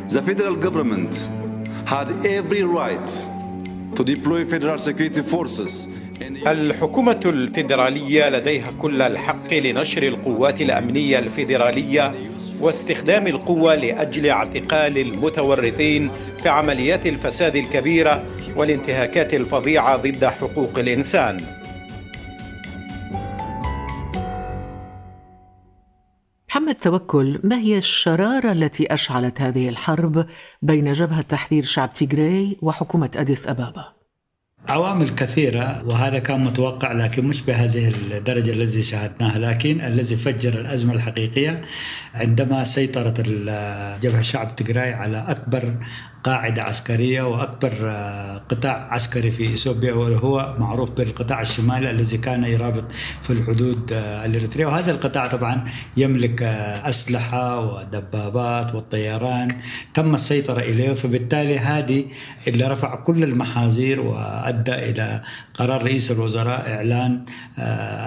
The 0.08 0.22
federal 0.22 0.56
government 0.56 1.30
had 1.86 2.08
every 2.26 2.64
right 2.64 3.08
to 3.96 4.04
deploy 4.04 4.44
federal 4.44 4.78
security 4.78 5.22
forces 5.22 5.88
الحكومة 6.46 7.20
الفيدرالية 7.26 8.28
لديها 8.28 8.70
كل 8.78 9.02
الحق 9.02 9.54
لنشر 9.54 10.02
القوات 10.02 10.60
الأمنية 10.60 11.18
الفيدرالية 11.18 12.14
واستخدام 12.60 13.26
القوة 13.26 13.74
لأجل 13.74 14.26
اعتقال 14.26 14.98
المتورطين 14.98 16.10
في 16.42 16.48
عمليات 16.48 17.06
الفساد 17.06 17.56
الكبيرة 17.56 18.24
والانتهاكات 18.56 19.34
الفظيعة 19.34 19.96
ضد 19.96 20.24
حقوق 20.24 20.78
الإنسان. 20.78 21.40
محمد 26.64 26.80
توكل 26.80 27.40
ما 27.44 27.58
هي 27.58 27.78
الشرارة 27.78 28.52
التي 28.52 28.94
أشعلت 28.94 29.40
هذه 29.40 29.68
الحرب 29.68 30.26
بين 30.62 30.92
جبهة 30.92 31.20
تحرير 31.20 31.64
شعب 31.64 31.92
تيغراي 31.92 32.56
وحكومة 32.62 33.10
أديس 33.16 33.46
أبابا؟ 33.46 33.84
عوامل 34.68 35.10
كثيرة 35.10 35.84
وهذا 35.88 36.18
كان 36.18 36.44
متوقع 36.44 36.92
لكن 36.92 37.24
مش 37.24 37.42
بهذه 37.42 37.88
الدرجة 37.88 38.52
التي 38.52 38.82
شاهدناها 38.82 39.38
لكن 39.38 39.80
الذي 39.80 40.16
فجر 40.16 40.60
الأزمة 40.60 40.94
الحقيقية 40.94 41.60
عندما 42.14 42.64
سيطرت 42.64 43.20
جبهة 44.02 44.18
الشعب 44.18 44.56
تجراي 44.56 44.92
على 44.92 45.24
أكبر 45.28 45.74
قاعدة 46.24 46.62
عسكرية 46.62 47.22
وأكبر 47.22 47.72
آه، 47.82 48.38
قطاع 48.38 48.88
عسكري 48.90 49.30
في 49.30 49.54
إثيوبيا 49.54 49.92
وهو 49.92 50.54
معروف 50.58 50.90
بالقطاع 50.90 51.40
الشمالي 51.40 51.90
الذي 51.90 52.18
كان 52.18 52.44
يرابط 52.44 52.92
في 53.22 53.30
الحدود 53.30 53.92
آه، 53.92 54.26
الإريترية. 54.26 54.66
وهذا 54.66 54.90
القطاع 54.90 55.26
طبعا 55.26 55.64
يملك 55.96 56.42
آه، 56.42 56.88
أسلحة 56.88 57.60
ودبابات 57.60 58.74
والطيران. 58.74 59.56
تم 59.94 60.14
السيطرة 60.14 60.60
إليه 60.60 60.94
فبالتالي 60.94 61.58
هذه 61.58 62.04
اللي 62.48 62.66
رفع 62.66 62.94
كل 62.94 63.24
المحاذير 63.24 64.00
وأدى 64.00 64.74
إلى 64.74 65.22
قرار 65.54 65.82
رئيس 65.82 66.10
الوزراء 66.10 66.74
إعلان 66.74 67.24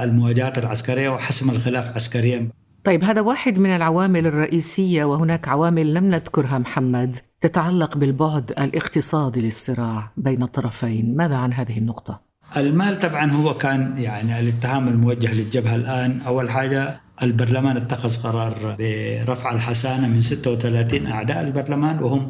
المواجهات 0.03 0.57
العسكرية 0.57 1.09
وحسم 1.09 1.49
الخلاف 1.49 1.89
عسكريا. 1.95 2.49
طيب 2.83 3.03
هذا 3.03 3.21
واحد 3.21 3.59
من 3.59 3.75
العوامل 3.75 4.27
الرئيسية 4.27 5.03
وهناك 5.03 5.47
عوامل 5.47 5.93
لم 5.93 6.05
نذكرها 6.05 6.57
محمد. 6.57 7.17
تتعلق 7.41 7.97
بالبعد 7.97 8.51
الاقتصادي 8.51 9.41
للصراع 9.41 10.11
بين 10.17 10.43
الطرفين. 10.43 11.17
ماذا 11.17 11.35
عن 11.35 11.53
هذه 11.53 11.77
النقطة؟ 11.77 12.21
المال 12.57 12.99
طبعا 12.99 13.31
هو 13.31 13.53
كان 13.53 13.97
يعني 13.97 14.39
الاتهام 14.39 14.87
الموجه 14.87 15.33
للجبهة 15.33 15.75
الآن. 15.75 16.21
أول 16.21 16.49
حاجة 16.49 16.99
البرلمان 17.23 17.77
اتخذ 17.77 18.23
قرار 18.23 18.75
برفع 18.79 19.53
الحسانة 19.53 20.07
من 20.07 20.21
36 20.21 21.07
أعداء 21.07 21.41
البرلمان 21.41 21.99
وهم 21.99 22.29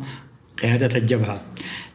قيادة 0.61 0.97
الجبهة. 0.97 1.41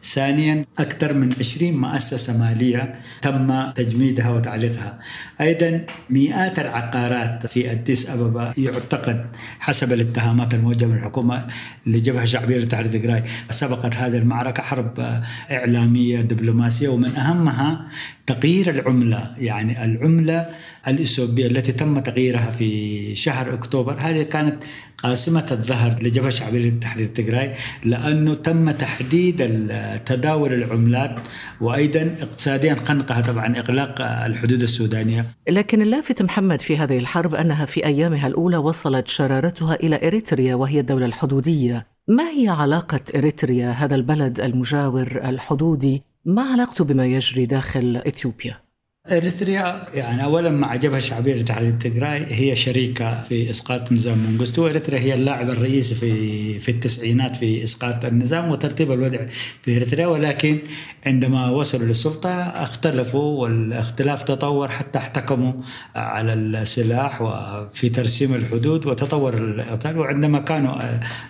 ثانيا 0.03 0.65
أكثر 0.79 1.13
من 1.13 1.33
20 1.39 1.73
مؤسسة 1.73 2.37
مالية 2.37 2.95
تم 3.21 3.71
تجميدها 3.71 4.29
وتعليقها. 4.29 4.99
أيضا 5.41 5.85
مئات 6.09 6.59
العقارات 6.59 7.47
في 7.47 7.71
أديس 7.71 8.09
أبابا 8.09 8.53
يعتقد 8.57 9.25
حسب 9.59 9.93
الاتهامات 9.93 10.53
الموجهة 10.53 10.87
من 10.87 10.97
الحكومة 10.97 11.47
لجبهة 11.85 12.25
شعبية 12.25 12.57
لتحرير 12.57 12.91
تجراي 12.91 13.23
سبقت 13.49 13.95
هذه 13.95 14.17
المعركة 14.17 14.63
حرب 14.63 15.21
إعلامية 15.51 16.21
دبلوماسية 16.21 16.89
ومن 16.89 17.15
أهمها 17.15 17.87
تغيير 18.27 18.69
العملة. 18.69 19.33
يعني 19.37 19.85
العملة 19.85 20.49
الإثيوبية 20.87 21.47
التي 21.47 21.71
تم 21.71 21.99
تغييرها 21.99 22.51
في 22.51 23.15
شهر 23.15 23.53
أكتوبر. 23.53 23.95
هذه 23.99 24.23
كانت 24.23 24.63
قاسمة 24.97 25.45
الظهر 25.51 26.03
لجبهة 26.03 26.27
الشعبية 26.27 26.59
للتحرير 26.59 27.07
تجراي 27.07 27.51
لأنه 27.83 28.33
تم 28.33 28.71
تحديد 28.71 29.67
تداول 30.05 30.53
العملات 30.53 31.15
وأيضا 31.61 32.15
اقتصاديا 32.21 32.75
خنقها 32.75 33.21
طبعا 33.21 33.57
إغلاق 33.57 34.01
الحدود 34.01 34.61
السودانية. 34.61 35.25
لكن 35.49 35.81
اللافت 35.81 36.21
محمد 36.21 36.61
في 36.61 36.77
هذه 36.77 36.97
الحرب 36.97 37.35
أنها 37.35 37.65
في 37.65 37.85
أيامها 37.85 38.27
الأولى 38.27 38.57
وصلت 38.57 39.07
شرارتها 39.07 39.75
إلى 39.75 40.07
إريتريا 40.07 40.55
وهي 40.55 40.79
الدولة 40.79 41.05
الحدودية. 41.05 41.87
ما 42.07 42.29
هي 42.29 42.47
علاقة 42.47 42.99
إريتريا 43.15 43.71
هذا 43.71 43.95
البلد 43.95 44.39
المجاور 44.41 45.21
الحدودي؟ 45.23 46.03
ما 46.25 46.41
علاقته 46.41 46.85
بما 46.85 47.05
يجري 47.05 47.45
داخل 47.45 48.01
إثيوبيا؟ 48.07 48.62
إريتريا 49.11 49.87
يعني 49.93 50.23
اولا 50.23 50.49
مع 50.49 50.75
جبهه 50.75 50.99
شعبية 50.99 51.33
لتحرير 51.33 51.71
تجراي 51.71 52.25
هي 52.29 52.55
شريكة 52.55 53.23
في 53.23 53.49
إسقاط 53.49 53.91
نظام 53.91 54.17
منغستو 54.17 54.67
إريتريا 54.67 54.99
هي 54.99 55.13
اللاعب 55.13 55.49
الرئيسي 55.49 55.95
في 55.95 56.59
في 56.59 56.71
التسعينات 56.71 57.35
في 57.35 57.63
إسقاط 57.63 58.05
النظام 58.05 58.51
وترتيب 58.51 58.91
الوضع 58.91 59.19
في 59.61 59.77
إريتريا. 59.77 60.07
ولكن 60.07 60.59
عندما 61.05 61.49
وصلوا 61.49 61.87
للسلطة 61.87 62.29
اختلفوا 62.39 63.41
والاختلاف 63.41 64.23
تطور 64.23 64.67
حتى 64.67 64.99
احتكموا 64.99 65.53
على 65.95 66.33
السلاح 66.33 67.21
وفي 67.21 67.89
ترسيم 67.89 68.33
الحدود 68.35 68.85
وتطور 68.85 69.33
القتال 69.37 69.99
وعندما 69.99 70.39
كانوا 70.39 70.75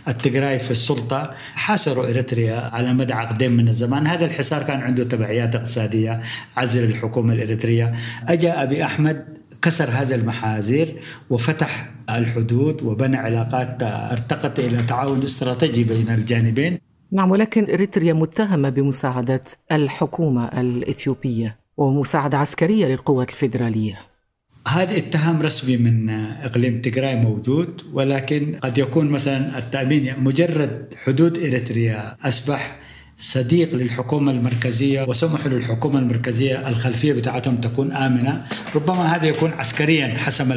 التجراي 0.07 0.59
في 0.59 0.71
السلطة 0.71 1.31
حاصروا 1.53 2.09
إريتريا 2.09 2.55
على 2.55 2.93
مدى 2.93 3.13
عقدين 3.13 3.51
من 3.51 3.67
الزمان. 3.69 4.07
هذا 4.07 4.25
الحصار 4.25 4.63
كان 4.63 4.81
عنده 4.81 5.03
تبعيات 5.03 5.55
اقتصادية 5.55 6.21
عزل 6.57 6.83
الحكومة 6.83 7.33
الإريترية 7.33 7.62
الإريترية 7.63 7.93
أجا 8.27 8.63
أبي 8.63 8.83
أحمد 8.83 9.25
كسر 9.61 9.89
هذا 9.89 10.15
المحاذير 10.15 10.99
وفتح 11.29 11.91
الحدود 12.09 12.81
وبنى 12.81 13.17
علاقات 13.17 13.83
ارتقت 13.83 14.59
إلى 14.59 14.83
تعاون 14.83 15.23
استراتيجي 15.23 15.83
بين 15.83 16.09
الجانبين. 16.09 16.79
نعم 17.11 17.31
ولكن 17.31 17.63
إريتريا 17.73 18.13
متهمة 18.13 18.69
بمساعدة 18.69 19.43
الحكومة 19.71 20.45
الإثيوبية 20.47 21.57
ومساعدة 21.77 22.37
عسكرية 22.37 22.87
للقوات 22.87 23.29
الفيدرالية. 23.29 23.99
هذا 24.67 24.97
اتهام 24.97 25.41
رسمي 25.41 25.77
من 25.77 26.09
إقليم 26.43 26.81
تجراي 26.81 27.15
موجود 27.15 27.81
ولكن 27.93 28.55
قد 28.63 28.77
يكون 28.77 29.09
مثلا 29.09 29.57
التأمين 29.57 30.19
مجرد 30.19 30.93
حدود 31.03 31.37
إريتريا 31.37 32.17
أصبح 32.23 32.82
صديق 33.17 33.75
للحكومة 33.75 34.31
المركزية 34.31 35.03
وسمحوا 35.03 35.51
للحكومة 35.51 35.99
المركزية 35.99 36.69
الخلفية 36.69 37.13
بتاعتهم 37.13 37.55
تكون 37.57 37.91
آمنة. 37.91 38.45
ربما 38.75 39.15
هذا 39.15 39.25
يكون 39.27 39.51
عسكريا 39.51 40.07
حسب 40.07 40.51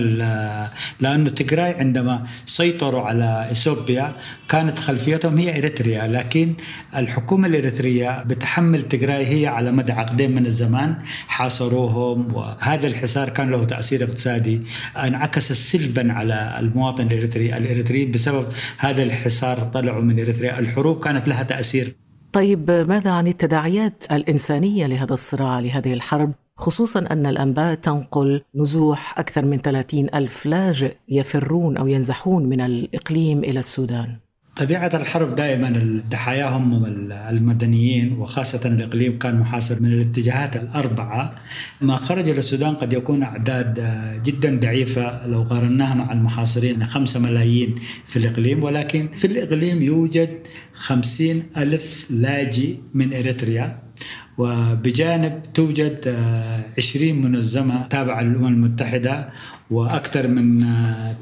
لأنه 1.01 1.31
تجراي 1.31 1.75
عندما 1.75 2.27
سيطروا 2.45 3.01
على 3.01 3.49
إثيوبيا 3.51 4.17
كانت 4.49 4.79
خلفيتهم 4.79 5.39
هي 5.39 5.59
إريتريا 5.59 6.07
لكن 6.07 6.55
الحكومة 6.97 7.47
الإريترية 7.47 8.23
بتحمل 8.23 8.89
تجراي 8.89 9.27
هي 9.27 9.47
على 9.47 9.73
مدى 9.73 9.93
عقدين 9.93 10.31
من 10.35 10.47
الزمان 10.47 10.97
حاصروهم 11.29 12.35
وهذا 12.35 12.87
الحصار 12.87 13.29
كان 13.29 13.51
له 13.51 13.65
تأثير 13.65 14.05
اقتصادي. 14.05 14.63
انعكس 14.97 15.53
سلبا 15.53 16.13
على 16.13 16.57
المواطن 16.61 17.07
الإريتري 17.07 17.57
الإريتري 17.57 18.05
بسبب 18.05 18.47
هذا 18.79 19.03
الحصار 19.03 19.59
طلعوا 19.59 20.03
من 20.03 20.21
إريتريا. 20.21 20.59
الحروب 20.59 21.05
كانت 21.05 21.29
لها 21.29 21.43
تأثير 21.43 22.06
طيب 22.37 22.71
ماذا 22.71 23.11
عن 23.11 23.27
التداعيات 23.27 24.05
الإنسانية 24.13 24.87
لهذا 24.87 25.15
الصراع 25.15 25.61
لهذه 25.61 25.93
الحرب؟ 25.93 26.33
خصوصا 26.57 27.01
أن 27.11 27.27
الأنباء 27.27 27.75
تنقل 27.75 28.43
نزوح 28.55 29.19
أكثر 29.19 29.47
من 29.47 29.59
30 29.59 30.07
ألف 30.15 30.47
لاجئ 30.47 30.97
يفرون 31.09 31.77
أو 31.77 31.87
ينزحون 31.87 32.47
من 32.47 32.61
الإقليم 32.61 33.39
إلى 33.39 33.59
السودان. 33.59 34.17
طبيعة 34.57 34.91
الحرب 34.95 35.35
دائما 35.35 36.03
ضحاياهم 36.11 36.85
المدنيين 37.11 38.13
وخاصة 38.13 38.61
الإقليم 38.65 39.19
كان 39.19 39.39
محاصر 39.39 39.83
من 39.83 39.93
الاتجاهات 39.93 40.57
الأربعة. 40.57 41.35
ما 41.81 41.97
خرجوا 41.97 42.35
للسودان 42.35 42.75
قد 42.75 42.93
يكون 42.93 43.23
أعداد 43.23 43.81
جدا 44.25 44.61
ضعيفة. 44.61 45.27
لو 45.27 45.43
قارناها 45.43 45.95
مع 45.95 46.13
المحاصرين 46.13 46.85
خمسة 46.85 47.21
ملايين 47.21 47.75
في 48.07 48.17
الإقليم. 48.17 48.63
ولكن 48.63 49.09
في 49.09 49.27
الإقليم 49.27 49.83
يوجد 49.83 50.31
خمسين 50.73 51.43
ألف 51.57 52.07
لاجئ 52.11 52.77
من 52.95 53.15
إريتريا. 53.15 53.86
وبجانب 54.39 55.43
توجد 55.55 56.15
20 56.79 57.23
منظمة 57.23 57.87
تابعة 57.89 58.23
للأمم 58.23 58.47
المتحدة 58.47 59.29
وأكثر 59.71 60.29
من 60.29 60.65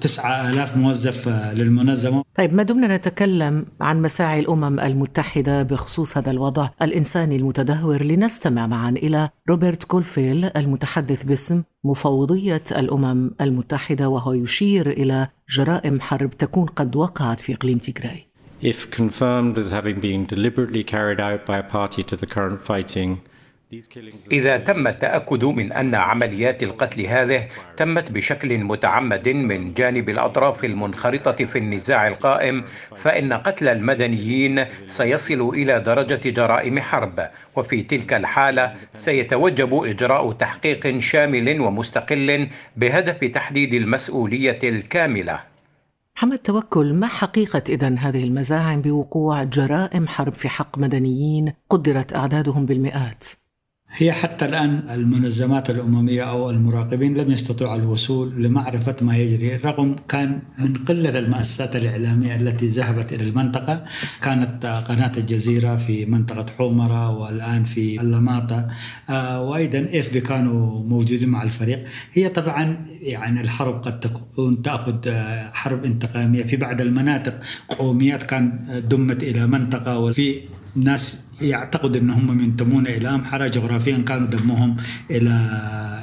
9000 0.00 0.76
موظف 0.76 1.28
للمنظمة. 1.28 2.25
طيب 2.35 2.54
ما 2.54 2.62
دمنا 2.62 2.97
نتكلم 2.97 3.66
عن 3.80 4.02
مساعي 4.02 4.40
الأمم 4.40 4.80
المتحدة 4.80 5.62
بخصوص 5.62 6.16
هذا 6.18 6.30
الوضع 6.30 6.68
الإنساني 6.83 7.37
المتدهور. 7.37 8.02
لنستمع 8.02 8.66
معا 8.66 8.90
إلى 8.90 9.28
روبرت 9.49 9.85
كولفيل 9.85 10.44
المتحدث 10.44 11.23
باسم 11.23 11.62
مفوضية 11.85 12.62
الأمم 12.71 13.30
المتحدة 13.40 14.09
وهو 14.09 14.33
يشير 14.33 14.90
إلى 14.90 15.28
جرائم 15.50 16.00
حرب 16.00 16.30
تكون 16.30 16.66
قد 16.66 16.97
وقعت 16.97 17.40
في 17.40 17.54
إقليم 17.54 17.78
تيغراي. 17.78 18.34
If 18.64 18.90
confirmed 18.90 19.59
as 19.59 19.71
having 19.71 20.00
been 20.00 20.25
deliberately 20.25 20.83
carried 20.83 21.21
out 21.21 21.44
by 21.44 21.59
a 21.59 21.62
party 21.62 22.02
to 22.02 22.16
the 22.16 22.26
current 22.26 22.61
fighting, 22.61 23.21
إذا 24.33 24.56
تم 24.56 24.87
التأكد 24.87 25.44
من 25.44 25.73
أن 25.73 25.94
عمليات 25.94 26.62
القتل 26.62 27.00
هذه 27.06 27.49
تمت 27.76 28.11
بشكل 28.11 28.59
متعمد 28.59 29.28
من 29.28 29.75
جانب 29.75 30.09
الأطراف 30.09 30.64
المنخرطة 30.64 31.44
في 31.44 31.59
النزاع 31.59 32.09
القائم 32.09 32.64
فإن 32.97 33.33
قتل 33.33 33.68
المدنيين 33.68 34.64
سيصل 34.87 35.49
إلى 35.49 35.80
درجة 35.80 36.30
جرائم 36.30 36.80
حرب. 36.80 37.28
وفي 37.56 37.83
تلك 37.83 38.12
الحالة 38.12 38.75
سيتوجب 38.94 39.85
إجراء 39.85 40.33
تحقيق 40.33 40.99
شامل 40.99 41.61
ومستقل 41.61 42.49
بهدف 42.76 43.25
تحديد 43.25 43.75
المسؤولية 43.75 44.59
الكاملة. 44.64 45.53
محمد 46.16 46.38
توكل 46.38 46.94
ما 46.94 47.06
حقيقة 47.06 47.62
إذا 47.68 47.94
هذه 47.99 48.25
المزاعم 48.25 48.83
بوقوع 48.83 49.42
جرائم 49.42 50.09
حرب 50.09 50.33
في 50.33 50.49
حق 50.49 50.78
مدنيين 50.78 51.52
قدرت 51.68 52.16
أعدادهم 52.16 52.66
بالمئات؟ 52.66 53.25
هي 53.96 54.12
حتى 54.12 54.44
الآن 54.44 54.84
المنظمات 54.90 55.70
الأممية 55.70 56.22
أو 56.22 56.50
المراقبين 56.50 57.16
لم 57.16 57.30
يستطيعوا 57.30 57.76
الوصول 57.76 58.42
لمعرفة 58.42 58.96
ما 59.02 59.16
يجري 59.16 59.56
رغم 59.56 59.96
كان 60.08 60.42
من 60.58 60.74
قلة 60.74 61.18
المؤسسات 61.18 61.76
الإعلامية 61.76 62.36
التي 62.36 62.66
ذهبت 62.66 63.12
إلى 63.12 63.28
المنطقة 63.28 63.84
كانت 64.22 64.66
قناة 64.66 65.12
الجزيرة 65.16 65.76
في 65.76 66.06
منطقة 66.06 66.46
حومرة 66.58 67.10
والآن 67.10 67.64
في 67.64 68.00
اللماطة 68.00 68.68
آه، 69.10 69.42
وأيضا 69.42 69.86
إف 69.92 70.12
بي 70.12 70.20
كانوا 70.20 70.84
موجودين 70.84 71.28
مع 71.28 71.42
الفريق. 71.42 71.84
هي 72.12 72.28
طبعا 72.28 72.84
يعني 73.00 73.40
الحرب 73.40 73.82
قد 73.82 74.00
تكون 74.00 74.62
تأخذ 74.62 74.96
آه، 75.06 75.50
حرب 75.52 75.84
انتقامية 75.84 76.42
في 76.42 76.56
بعض 76.56 76.80
المناطق. 76.80 77.40
قوميات 77.68 78.22
كان 78.22 78.58
دمت 78.88 79.22
إلى 79.22 79.46
منطقة 79.46 79.98
وفي 79.98 80.40
ناس 80.76 81.24
يعتقد 81.41 81.97
إنهم 81.97 82.41
ينتمون 82.41 82.87
إلى 82.87 83.09
امحره 83.09 83.47
جغرافيا 83.47 83.99
كانوا 83.99 84.26
دمهم 84.26 84.76
إلى 85.11 85.31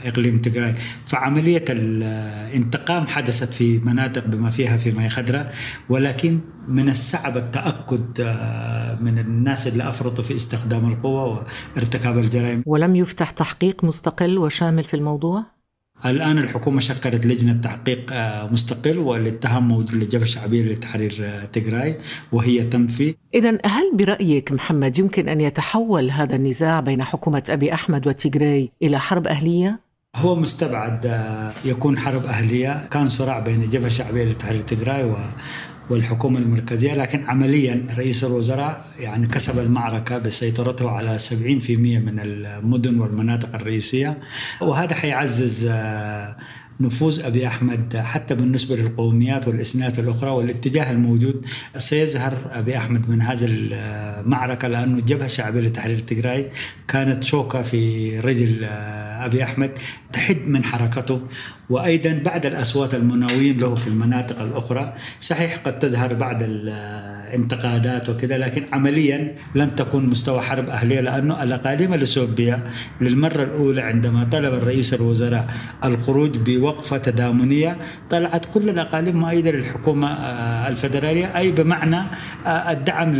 إقليم 0.03 0.37
تجراي 0.37 0.73
فعملية 1.05 1.65
الانتقام 1.69 3.07
حدثت 3.07 3.53
في 3.53 3.79
مناطق 3.79 4.25
بما 4.27 4.49
فيها 4.49 4.77
في 4.77 4.91
مي 4.91 5.09
خضراء 5.09 5.53
ولكن 5.89 6.39
من 6.67 6.89
الصعب 6.89 7.37
التأكد 7.37 8.21
آه، 8.21 8.95
من 9.01 9.19
الناس 9.19 9.67
اللي 9.67 9.89
أفرطوا 9.89 10.23
في 10.23 10.35
استخدام 10.35 10.89
القوة 10.89 11.45
وارتكاب 11.75 12.17
الجرائم. 12.17 12.63
ولم 12.65 12.95
يفتح 12.95 13.29
تحقيق 13.29 13.83
مستقل 13.83 14.37
وشامل 14.37 14.83
في 14.83 14.93
الموضوع؟ 14.93 15.60
الآن 16.05 16.37
الحكومة 16.37 16.79
شكلت 16.79 17.25
لجنة 17.25 17.53
تحقيق 17.53 18.13
آه، 18.13 18.47
مستقل 18.51 18.97
والاتهام 18.97 19.67
موجود 19.67 19.95
للجبهة 19.95 20.23
الشعبية 20.23 20.61
لتحرير 20.61 21.17
آه، 21.21 21.45
تجراي 21.45 21.95
وهي 22.31 22.63
تنفي 22.63 23.15
إذا 23.33 23.57
هل 23.65 23.91
برأيك 23.93 24.51
محمد 24.51 24.99
يمكن 24.99 25.29
أن 25.29 25.41
يتحول 25.41 26.11
هذا 26.11 26.35
النزاع 26.35 26.79
بين 26.79 27.03
حكومة 27.03 27.43
أبي 27.49 27.73
أحمد 27.73 28.07
وتجراي 28.07 28.71
إلى 28.81 28.99
حرب 28.99 29.27
أهلية؟ 29.27 29.79
هو 30.15 30.35
مستبعد 30.35 31.05
آه، 31.05 31.53
يكون 31.65 31.97
حرب 31.97 32.25
أهلية 32.25 32.87
كان 32.91 33.05
صراع 33.05 33.39
بين 33.39 33.61
الجبهة 33.61 33.87
الشعبية 33.87 34.23
لتحرير 34.23 34.61
تجراي 34.61 35.03
والحكومة 35.91 36.39
المركزية 36.39 36.95
لكن 36.95 37.25
عمليا 37.25 37.85
رئيس 37.97 38.23
الوزراء 38.23 38.85
يعني 38.99 39.27
كسب 39.27 39.59
المعركة 39.59 40.17
بسيطرته 40.17 40.89
على 40.89 41.19
70% 41.19 41.33
من 41.69 42.19
المدن 42.19 42.99
والمناطق 42.99 43.55
الرئيسية. 43.55 44.19
وهذا 44.61 44.95
حيعزز 44.95 45.67
آه، 45.71 46.37
نفوذ 46.79 47.25
أبي 47.25 47.47
أحمد 47.47 47.97
حتى 47.97 48.35
بالنسبة 48.35 48.75
للقوميات 48.75 49.47
والاسنات 49.47 49.99
الأخرى 49.99 50.29
والاتجاه 50.29 50.91
الموجود. 50.91 51.45
سيظهر 51.77 52.37
أبي 52.51 52.77
أحمد 52.77 53.09
من 53.09 53.21
هذه 53.21 53.45
المعركة 53.49 54.67
لأنه 54.67 54.97
الجبهه 54.97 55.25
الشعبيه 55.25 55.61
لتحرير 55.61 55.99
تجراي 55.99 56.47
كانت 56.87 57.23
شوكة 57.23 57.61
في 57.61 58.19
رجل 58.19 58.65
ابي 59.25 59.43
أحمد 59.43 59.71
تحد 60.13 60.37
من 60.47 60.63
حركته 60.63 61.21
وأيضا 61.69 62.11
بعد 62.25 62.45
الأصوات 62.45 62.95
المناوين 62.95 63.57
له 63.57 63.75
في 63.75 63.87
المناطق 63.87 64.41
الأخرى. 64.41 64.93
صحيح 65.19 65.57
قد 65.65 65.79
تظهر 65.79 66.13
بعض 66.13 66.37
الانتقادات 66.43 68.09
وكذا 68.09 68.37
لكن 68.37 68.65
عمليا 68.73 69.35
لن 69.55 69.75
تكون 69.75 70.05
مستوى 70.05 70.41
حرب 70.41 70.69
أهلية 70.69 71.01
لأنه 71.01 71.43
الأقاليم 71.43 71.93
الاثيوبيه 71.93 72.63
للمرة 73.01 73.43
الأولى 73.43 73.81
عندما 73.81 74.23
طلب 74.23 74.53
الرئيس 74.53 74.93
الوزراء 74.93 75.47
الخروج 75.85 76.37
بوقفة 76.37 76.97
تضامنيه 76.97 77.77
طلعت 78.09 78.45
كل 78.53 78.69
الأقاليم 78.69 79.19
مؤيده 79.19 79.51
للحكومة 79.51 80.07
آه، 80.13 80.67
الفدرالية 80.67 81.37
أي 81.37 81.51
بمعنى 81.51 82.01
الدعم 82.47 83.13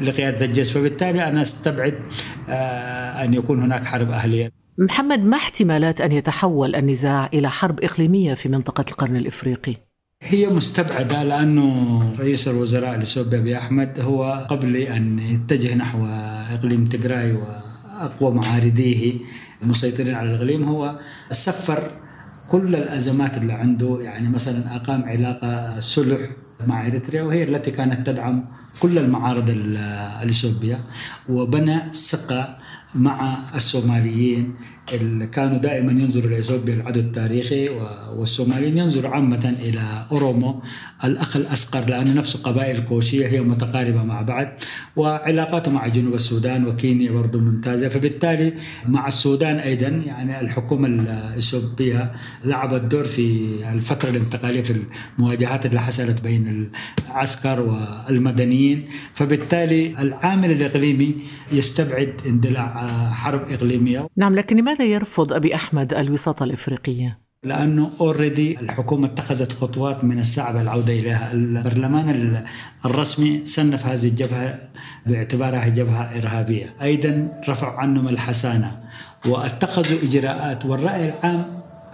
لقيادة 0.00 0.44
الجيش 0.44 0.72
فبالتالي 0.72 1.28
أنا 1.28 1.42
أستبعد 1.42 1.94
آه، 2.48 3.24
أن 3.24 3.34
يكون 3.34 3.60
هناك 3.60 3.84
حرب 3.84 4.10
أهلية 4.10 4.50
محمد 4.78 5.24
ما 5.24 5.36
احتمالات 5.36 6.00
أن 6.00 6.12
يتحول 6.12 6.74
النزاع 6.74 7.28
إلى 7.34 7.50
حرب 7.50 7.84
إقليمية 7.84 8.34
في 8.34 8.48
منطقة 8.48 8.84
القرن 8.88 9.16
الإفريقي؟ 9.16 9.76
هي 10.22 10.46
مستبعدة 10.46 11.22
لأنه 11.22 12.02
رئيس 12.18 12.48
الوزراء 12.48 12.94
الاثيوبي 12.94 13.38
أبي 13.38 13.56
أحمد 13.58 14.00
هو 14.00 14.46
قبل 14.50 14.76
أن 14.76 15.18
يتجه 15.18 15.74
نحو 15.74 16.06
إقليم 16.54 16.84
تجراي 16.84 17.32
وأقوى 17.32 18.34
معارضيه 18.34 19.12
المسيطرين 19.62 20.14
على 20.14 20.30
الإقليم 20.30 20.64
هو 20.64 20.98
سفر 21.30 21.90
كل 22.48 22.74
الأزمات 22.74 23.36
اللي 23.36 23.52
عنده 23.52 23.98
يعني 24.00 24.28
مثلا 24.28 24.76
أقام 24.76 25.04
علاقة 25.04 25.80
صلح 25.80 26.20
مع 26.66 26.86
إريتريا 26.86 27.22
وهي 27.22 27.44
التي 27.44 27.70
كانت 27.70 28.06
تدعم 28.06 28.44
كل 28.80 28.98
المعارض 28.98 29.50
الإثيوبية 30.22 30.78
وبنى 31.28 31.92
ثقة 31.92 32.58
مع 32.94 33.38
الصوماليين 33.54 34.54
اللي 34.92 35.26
كانوا 35.26 35.58
دائما 35.58 35.92
ينظروا 35.92 36.30
لاثيوبيا 36.30 36.74
العدو 36.74 37.00
التاريخي 37.00 37.68
والصوماليين 38.16 38.78
ينظروا 38.78 39.10
عامة 39.10 39.54
إلى 39.62 40.06
أورومو 40.12 40.62
الأخ 41.04 41.36
الأصغر 41.36 41.84
لأنه 41.90 42.12
نفس 42.12 42.36
قبائل 42.36 42.80
كوشية 42.84 43.26
هي 43.26 43.40
متقاربة 43.40 44.02
مع 44.02 44.22
بعض 44.22 44.46
وعلاقاته 44.96 45.70
مع 45.70 45.86
جنوب 45.86 46.14
السودان 46.14 46.66
وكينيا 46.66 47.10
برضه 47.12 47.38
ممتازة. 47.38 47.88
فبالتالي 47.88 48.52
مع 48.88 49.08
السودان 49.08 49.56
أيضا 49.58 49.88
يعني 49.88 50.40
الحكومة 50.40 50.88
الإثيوبية 50.88 52.12
لعبت 52.44 52.80
دور 52.80 53.04
في 53.04 53.24
الفترة 53.72 54.10
الانتقالية 54.10 54.62
في 54.62 54.74
المواجهات 55.18 55.66
اللي 55.66 55.80
حصلت 55.80 56.20
بين 56.20 56.70
العسكر 57.08 57.60
والمدنيين. 57.60 58.69
فبالتالي 59.14 59.94
العامل 59.98 60.50
الإقليمي 60.50 61.16
يستبعد 61.52 62.20
اندلاع 62.26 62.90
حرب 63.12 63.48
إقليمية 63.48 64.06
نعم 64.16 64.34
لكن 64.34 64.56
لماذا 64.56 64.84
يرفض 64.84 65.32
أبي 65.32 65.54
أحمد 65.54 65.94
الوساطه 65.94 66.44
الإفريقية؟ 66.44 67.18
لأنه 67.44 67.90
اوريدي 68.00 68.60
الحكومة 68.60 69.06
اتخذت 69.06 69.52
خطوات 69.52 70.04
من 70.04 70.18
الصعب 70.18 70.56
العودة 70.56 70.92
اليها، 70.92 71.32
البرلمان 71.32 72.44
الرسمي 72.84 73.40
صنف 73.44 73.86
هذه 73.86 74.04
الجبهة 74.04 74.58
باعتبارها 75.06 75.68
جبهة 75.68 76.18
إرهابية، 76.18 76.74
أيضا 76.82 77.42
رفعوا 77.48 77.80
عنهم 77.80 78.08
الحسانة 78.08 78.80
واتخذوا 79.26 79.98
إجراءات 80.02 80.66
والرأي 80.66 81.08
العام 81.08 81.44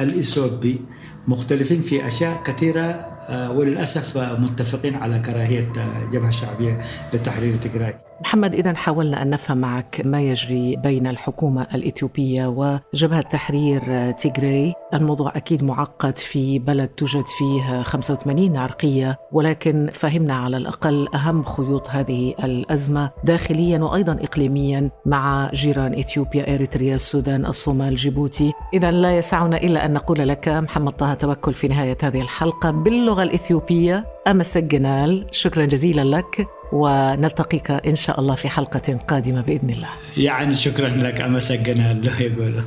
الإثيوبي 0.00 0.80
مختلفين 1.28 1.82
في 1.82 2.06
أشياء 2.06 2.42
كثيرة 2.42 2.80
آه، 2.80 3.15
وللأسف 3.30 4.18
متفقين 4.18 4.94
على 4.94 5.18
كراهية 5.18 5.72
الجبهه 6.04 6.28
الشعبيه 6.28 6.80
لتحرير 7.12 7.56
تجراي. 7.56 7.94
محمد 8.20 8.54
إذا 8.54 8.74
حاولنا 8.74 9.22
أن 9.22 9.30
نفهم 9.30 9.58
معك 9.58 10.00
ما 10.04 10.20
يجري 10.20 10.76
بين 10.76 11.06
الحكومة 11.06 11.66
الإثيوبية 11.74 12.46
وجبهة 12.46 13.20
تحرير 13.20 14.10
تيغراي 14.10 14.74
الموضوع 14.94 15.32
أكيد 15.36 15.64
معقد 15.64 16.18
في 16.18 16.58
بلد 16.58 16.88
توجد 16.88 17.26
فيه 17.26 17.82
85 17.82 18.56
عرقية 18.56 19.18
ولكن 19.32 19.90
فهمنا 19.92 20.34
على 20.34 20.56
الأقل 20.56 21.08
أهم 21.14 21.42
خيوط 21.42 21.90
هذه 21.90 22.34
الأزمة 22.44 23.10
داخليا 23.24 23.78
وأيضا 23.78 24.12
إقليميا 24.12 24.90
مع 25.06 25.50
جيران 25.54 25.98
إثيوبيا 25.98 26.54
إريتريا 26.54 26.94
السودان 26.94 27.46
الصومال 27.46 27.94
جيبوتي. 27.94 28.52
إذا 28.74 28.90
لا 28.90 29.16
يسعنا 29.16 29.56
إلا 29.56 29.84
أن 29.84 29.92
نقول 29.92 30.28
لك 30.28 30.48
محمد 30.48 30.92
طه 30.92 31.14
توكل 31.14 31.54
في 31.54 31.68
نهاية 31.68 31.98
هذه 32.02 32.20
الحلقة. 32.20 32.70
باللغة 32.70 33.22
الإثيوبية 33.22 34.06
أمسك 34.28 34.62
جنال 34.62 35.26
شكرا 35.30 35.64
جزيلا 35.64 36.04
لك. 36.16 36.46
ونلتقيك 36.72 37.70
إن 37.70 37.94
شاء 37.96 38.20
الله 38.20 38.34
في 38.34 38.48
حلقة 38.48 38.98
قادمة 39.08 39.40
بإذن 39.42 39.70
الله. 39.70 39.88
يعني 40.16 40.52
شكرا 40.52 40.88
لك 40.88 41.20
أما 41.20 41.38
سجنا 41.38 41.92
له 41.92 42.22
يقوله 42.22 42.64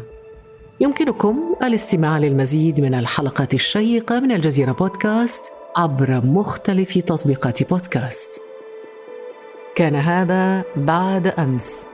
يمكنكم 0.79 1.55
الاستماع 1.63 2.17
للمزيد 2.17 2.81
من 2.81 2.93
الحلقات 2.93 3.53
الشيقة 3.53 4.19
من 4.19 4.31
الجزيرة 4.31 4.71
بودكاست 4.71 5.45
عبر 5.75 6.25
مختلف 6.25 6.97
تطبيقات 6.97 7.69
بودكاست. 7.69 8.41
كان 9.75 9.95
هذا 9.95 10.63
بعد 10.75 11.27
أمس. 11.27 11.87